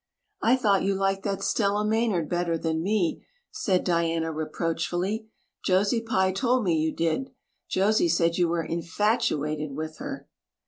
"I 0.41 0.55
thought 0.55 0.81
you 0.81 0.95
liked 0.95 1.21
that 1.25 1.43
Stella 1.43 1.85
Maynard 1.85 2.27
better 2.27 2.57
than 2.57 2.81
me," 2.81 3.23
said 3.51 3.83
Diana 3.83 4.31
reproachfully. 4.31 5.27
"Josie 5.63 6.01
Pye 6.01 6.31
told 6.31 6.63
me 6.63 6.73
you 6.75 6.91
did. 6.91 7.29
Josie 7.69 8.09
said 8.09 8.35
you 8.39 8.47
were 8.47 8.63
infatuated 8.65 9.75
with 9.75 9.99
her." 9.99 10.27